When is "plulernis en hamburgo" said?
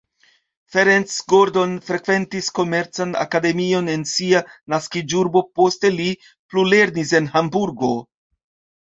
6.55-7.93